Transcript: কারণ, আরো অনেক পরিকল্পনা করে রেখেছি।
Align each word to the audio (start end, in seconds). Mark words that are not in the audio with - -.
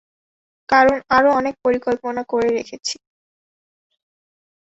কারণ, 0.69 0.97
আরো 1.09 1.29
অনেক 1.31 1.55
পরিকল্পনা 1.65 2.21
করে 2.23 2.47
রেখেছি। 2.49 2.95